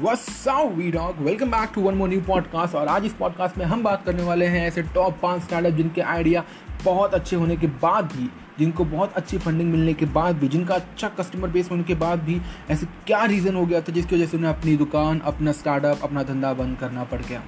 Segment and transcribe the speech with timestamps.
[0.00, 4.22] Welcome back to one more new podcast और आज इस पॉडकास्ट में हम बात करने
[4.22, 6.44] वाले हैं ऐसे टॉप पाँच स्टार्टअप जिनके आइडिया
[6.84, 10.74] बहुत अच्छे होने के बाद भी, जिनको बहुत अच्छी फंडिंग मिलने के बाद भी, जिनका
[10.74, 14.26] अच्छा कस्टमर बेस होने के बाद भी ऐसे क्या रीज़न हो गया था जिसकी वजह
[14.26, 17.42] से उन्हें अपनी दुकान, अपना स्टार्टअप अपना धंधा बंद करना पड़ गया?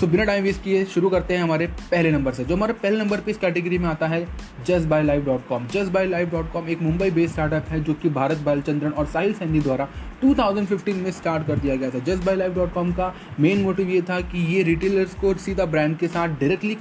[0.00, 2.98] सो बिना टाइम वेस्ट किए शुरू करते हैं हमारे पहले नंबर से। जो हमारे पहले
[2.98, 4.26] नंबर पे इस कैटेगरी में आता है
[4.66, 7.82] just buy live dot com just buy live dot com एक मुंबई बेस्ड स्टार्टअप है,
[7.84, 9.88] जो कि भारत बालचंद्रन और साहिल सैनी द्वारा
[10.24, 13.90] 2015 में स्टार्ट कर दिया गया था। Just buy live dot com का मेन मोटिव
[13.90, 16.76] ये था कि ये रिटेलर्स को सीधा ब्रांड के साथ डायरेक्टली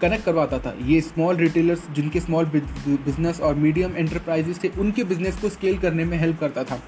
[0.00, 5.40] कनेक्ट करवाता था। ये स्मॉल रिटेलर्स जिनके स्मॉल बिज़नेस और मीडियम एंटरप्राइजेस थे, उनके बिज़नेस
[5.40, 6.80] को स्केल करने में हेल्प करता था।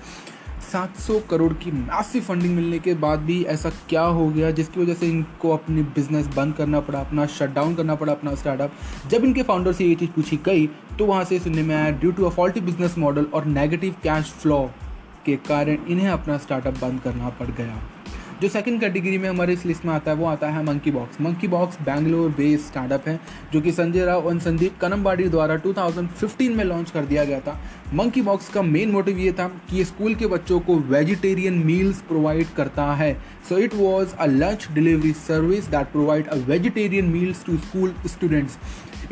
[0.72, 4.94] 700 करोड़ की मैसिव फंडिंग मिलने के बाद भी ऐसा क्या हो गया जिसकी वजह
[4.94, 8.72] से इनको अपनी बिज़नेस बंद करना पड़ा, अपना शट डाउन करना पड़ा, अपना स्टार्टअप
[9.10, 10.66] जब इनके फाउंडर से ये चीज़ पूछी गई
[10.98, 14.32] तो वहाँ से सुनने में आया due to a faulty business model और नेगेटिव कैश
[14.32, 14.58] फ्लो
[15.26, 17.80] के कारण इन्हें अपना स्टार्टअप बंद करना पड़ गया।
[18.42, 21.20] जो सेकंड कैटेगरी में हमारे इस लिस्ट में आता है, वो आता है monkey box
[21.20, 23.18] monkey box Bangalore based startup है,
[23.52, 27.58] जो कि संजय राव और संदीप कनम्बाड़ी द्वारा 2015 में लॉन्च कर दिया गया था।
[27.94, 32.00] मंकी बॉक्स का मेन मोटिव ये था कि ये स्कूल के बच्चों को वेजिटेरियन मील्स
[32.02, 33.12] प्रोवाइड करता है।
[33.48, 38.58] So it was a lunch delivery service that provide a vegetarian meals to school students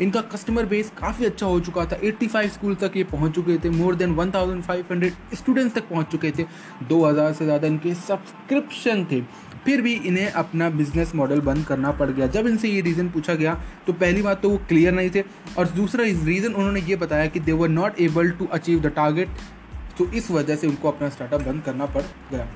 [0.01, 3.69] इनका कस्टमर बेस काफ़ी अच्छा हो चुका था। 85 स्कूल तक ये पहुँच चुके थे।
[3.71, 6.45] मोर देन 1500 स्टूडेंट्स तक पहुँच चुके थे।
[6.89, 9.21] 2000 से ज़्यादा इनके सब्सक्रिप्शन थे।
[9.65, 13.33] फिर भी इन्हें अपना बिज़नेस मॉडल बंद करना पड़ गया। जब इनसे ये रीज़न पूछा
[13.35, 13.53] गया
[13.87, 15.23] तो पहली बात तो वो क्लियर नहीं थे।
[15.57, 19.29] और दूसरा रीज़न उन्होंने ये बताया कि they were not able to achieve the target
[19.97, 22.47] तो इस वजह से उनको अपना स्टार्टअप बंद करना पड़ गया।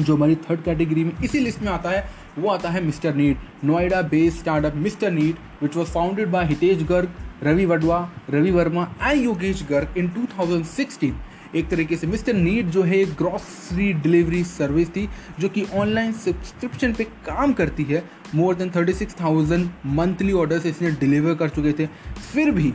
[0.00, 2.04] जो हमारी थर्ड कैटेगरी में इसी लिस्ट में आता है
[2.38, 3.64] वो आता है mister neat.
[3.64, 8.88] Noida based startup mister neat which was founded by Hitesh Garg, Ravi Wadhwa, Ravi Verma
[9.02, 11.14] and Yogesh Garg in 2016
[11.54, 15.08] एक तरीके से मिस्टर नीट जो है ग्रॉसरी डिलीवरी सर्विस थी,
[15.40, 18.02] जो कि ऑनलाइन सब्सक्रिप्शन पे काम करती है।
[18.34, 21.86] More than thirty six thousand monthly orders इसने डिलीवर कर चुके थे।
[22.32, 22.72] फिर भी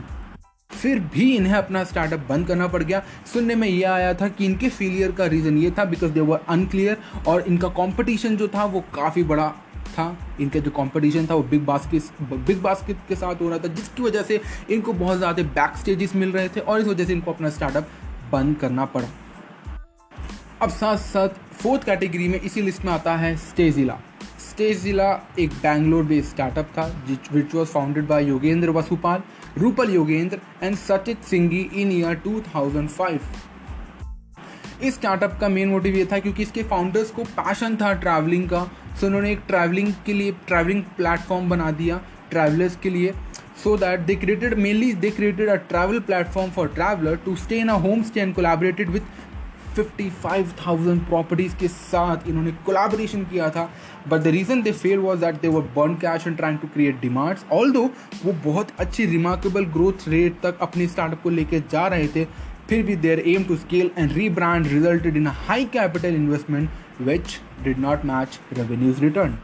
[0.72, 3.02] फिर भी इन्हें अपना स्टार्टअप बंद करना पड़ गया।
[3.32, 6.40] सुनने में यह आया था कि इनके फेलियर का रीज़न ये था बिकॉज़ दे वर
[6.48, 6.96] अनक्लियर
[7.28, 9.48] और इनका कंपटीशन जो था वो काफ़ी बड़ा
[9.88, 13.68] था। इनका जो कंपटीशन था वो बिग बास्केट बिग बास्केट के साथ हो रहा था,
[13.68, 14.40] जिसकी वजह से
[14.70, 17.88] इनको बहुत ज़्यादा बैक स्टेजेस मिल रहे थे और इस वजह से इनको अपना स्टार्टअप
[18.32, 19.08] बंद करना पड़ा।
[20.62, 23.98] अब साथ साथ फोर्थ कैटेगरी में इसी लिस्ट में आता है स्टेजिला
[24.52, 25.04] स्टेजिला
[25.38, 26.84] एक बैंगलोर बेस्ड स्टार्टअप था
[27.32, 29.22] which was founded by Yogendra Vasupal,
[29.58, 33.20] Rupal Yogendra and Sachit Singhi in year 2005
[34.82, 38.62] इस स्टार्टअप का मेन मोटिव ये था क्योंकि इसके फाउंडर्स को पैशन था ट्रैवलिंग का।
[39.00, 43.14] सो उन्होंने एक ट्रैवलिंग के लिए ट्रैवलिंग प्लेटफॉर्म बना दिया ट्रैवलर्स के लिए।
[43.62, 47.68] So that they created mainly they created a travel platform for traveler to stay in
[47.74, 49.04] a homestay and collaborated with
[49.76, 53.68] 55,000 properties के साथ इन्होंने कोलाबोरेशन किया था।
[54.08, 57.00] But the reason they fail was that they were burn cash and trying to create
[57.00, 57.82] demands although
[58.24, 62.24] वो बहुत अच्छी remarkable growth rate तक अपने स्टार्टअप को लेकर जा रहे थे
[62.68, 67.78] फिर भी their aim to scale and rebrand resulted in high capital investment which did
[67.78, 69.38] not match revenues return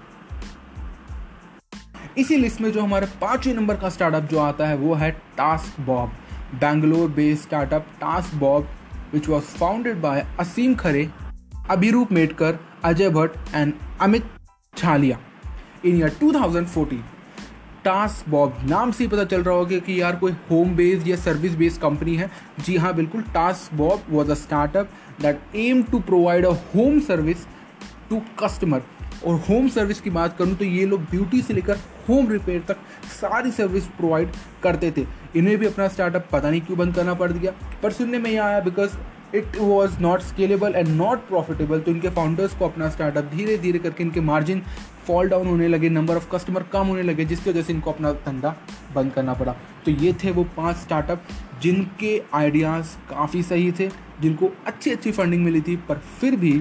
[2.18, 5.10] इसी लिस्ट में जो हमारे पाँचवें नंबर का स्टार्टअप जो आता है वो है
[5.80, 6.12] Taskbob
[6.54, 7.86] Bangalore based startup
[8.34, 8.68] Taskbob
[9.12, 11.08] which was founded by Aseem Khare
[11.70, 14.24] Abhiroop Metkar Ajay Bhatt and Amit
[14.76, 15.18] Chhalia
[15.84, 17.00] in year 2014
[18.28, 21.54] Taskbob नाम से ही पता चल रहा होगा कि यार कोई होम बेस्ड या सर्विस
[21.54, 22.30] बेस्ड कंपनी है।
[22.60, 23.22] जी हाँ बिल्कुल
[23.74, 27.46] Taskbob was a startup that aim to provide a home service
[28.10, 28.82] to customer
[29.26, 32.76] और होम सर्विस की बात करूँ तो ये लोग ब्यूटी से लेकर होम रिपेयर तक
[33.10, 35.06] सारी सर्विस प्रोवाइड करते थे।
[35.36, 37.52] इन्हें भी अपना स्टार्टअप पता नहीं क्यों बंद करना पड़ गया।
[37.82, 38.96] पर सुनने में यह आया because
[39.36, 43.78] it was not scalable and not profitable तो इनके फाउंडर्स को अपना स्टार्टअप धीरे धीरे
[43.78, 44.62] करके इनके मार्जिन
[45.06, 48.12] फॉल डाउन होने लगे नंबर ऑफ़ कस्टमर कम होने लगे, जिसकी वजह से इनको अपना
[48.12, 48.54] धंधा
[48.94, 49.52] बंद करना पड़ा।
[49.84, 51.22] तो ये थे वो पाँच स्टार्टअप
[51.62, 53.88] जिनके आइडियाज़ काफ़ी सही थे,
[54.20, 56.52] जिनको अच्छी अच्छी फंडिंग मिली थी, पर फिर भी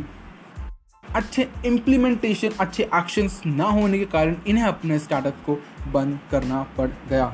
[1.17, 5.55] अच्छे इम्प्लीमेंटेशन अच्छे एक्शंस ना होने के कारण इन्हें अपने स्टार्टअप को
[5.91, 7.25] बंद करना पड़ गया।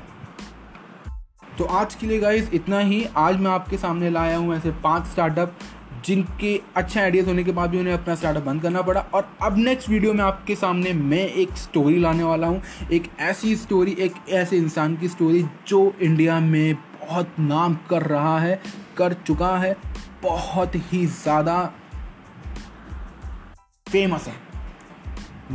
[1.57, 5.07] तो आज के लिए गाइज़ इतना ही। आज मैं आपके सामने लाया हूँ ऐसे पाँच
[5.07, 5.57] स्टार्टअप
[6.05, 9.57] जिनके अच्छे आइडियाज़ होने के बाद भी उन्हें अपना स्टार्टअप बंद करना पड़ा। और अब
[9.57, 14.15] नेक्स्ट वीडियो में आपके सामने मैं एक स्टोरी लाने वाला हूँ। एक ऐसी स्टोरी एक
[14.31, 18.59] ऐसे इंसान की स्टोरी जो इंडिया में बहुत नाम कर रहा है,
[18.97, 19.75] कर चुका है,
[20.23, 21.71] बहुत ही ज़्यादा
[23.93, 24.33] फ़ेमस है।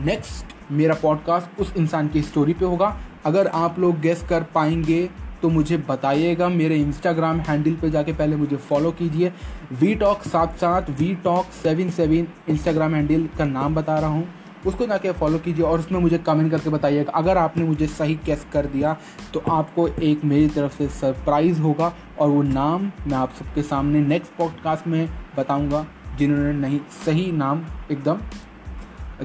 [0.04, 2.96] नेक्स्ट मेरा पॉडकास्ट उस इंसान की स्टोरी पे होगा।
[3.26, 5.08] अगर आप लोग गेस कर पाएँगे
[5.42, 9.32] तो मुझे बताइएगा। मेरे इंस्टाग्राम हैंडल पे जाके पहले मुझे फॉलो कीजिए।
[9.72, 14.28] वी टॉक सात सात we talk seven seven Instagram handle का नाम बता रहा हूँ।
[14.66, 18.46] उसको जाके फॉलो कीजिए और उसमें मुझे कमेंट करके बताइएगा। अगर आपने मुझे सही कैस
[18.52, 18.96] कर दिया
[19.34, 24.00] तो आपको एक मेरी तरफ़ से सरप्राइज़ होगा। और वो नाम मैं आप सबके सामने
[24.00, 25.86] नेक्स्ट पॉडकास्ट में बताऊँगा।
[26.18, 28.18] जिन्होंने नहीं, सही नाम एकदम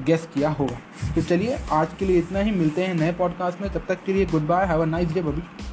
[0.03, 0.77] गेस किया होगा।
[1.15, 4.13] तो चलिए, आज के लिए इतना ही। मिलते हैं नए पॉडकास्ट में। तब तक के
[4.13, 5.72] लिए goodbye have a nice day बबी।